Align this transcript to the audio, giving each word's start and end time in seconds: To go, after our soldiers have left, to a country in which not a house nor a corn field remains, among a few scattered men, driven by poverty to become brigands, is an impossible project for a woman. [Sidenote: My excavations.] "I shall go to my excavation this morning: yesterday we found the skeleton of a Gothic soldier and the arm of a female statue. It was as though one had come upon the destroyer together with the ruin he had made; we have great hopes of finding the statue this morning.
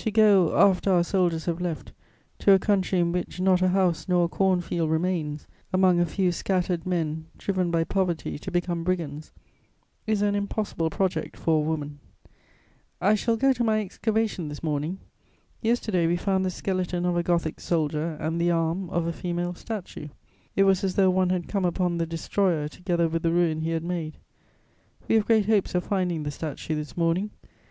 To 0.00 0.10
go, 0.10 0.54
after 0.54 0.92
our 0.92 1.02
soldiers 1.02 1.46
have 1.46 1.62
left, 1.62 1.94
to 2.40 2.52
a 2.52 2.58
country 2.58 2.98
in 2.98 3.10
which 3.10 3.40
not 3.40 3.62
a 3.62 3.68
house 3.68 4.06
nor 4.06 4.26
a 4.26 4.28
corn 4.28 4.60
field 4.60 4.90
remains, 4.90 5.46
among 5.72 5.98
a 5.98 6.04
few 6.04 6.30
scattered 6.30 6.84
men, 6.84 7.24
driven 7.38 7.70
by 7.70 7.84
poverty 7.84 8.38
to 8.40 8.50
become 8.50 8.84
brigands, 8.84 9.32
is 10.06 10.20
an 10.20 10.34
impossible 10.34 10.90
project 10.90 11.38
for 11.38 11.56
a 11.56 11.66
woman. 11.66 12.00
[Sidenote: 13.00 13.00
My 13.00 13.08
excavations.] 13.10 13.10
"I 13.10 13.14
shall 13.14 13.36
go 13.38 13.52
to 13.54 13.64
my 13.64 13.80
excavation 13.80 14.48
this 14.50 14.62
morning: 14.62 14.98
yesterday 15.62 16.06
we 16.06 16.18
found 16.18 16.44
the 16.44 16.50
skeleton 16.50 17.06
of 17.06 17.16
a 17.16 17.22
Gothic 17.22 17.58
soldier 17.58 18.18
and 18.20 18.38
the 18.38 18.50
arm 18.50 18.90
of 18.90 19.06
a 19.06 19.12
female 19.14 19.54
statue. 19.54 20.08
It 20.54 20.64
was 20.64 20.84
as 20.84 20.96
though 20.96 21.08
one 21.08 21.30
had 21.30 21.48
come 21.48 21.64
upon 21.64 21.96
the 21.96 22.04
destroyer 22.04 22.68
together 22.68 23.08
with 23.08 23.22
the 23.22 23.32
ruin 23.32 23.62
he 23.62 23.70
had 23.70 23.84
made; 23.84 24.18
we 25.08 25.14
have 25.14 25.24
great 25.24 25.46
hopes 25.46 25.74
of 25.74 25.82
finding 25.84 26.24
the 26.24 26.30
statue 26.30 26.74
this 26.74 26.94
morning. 26.94 27.30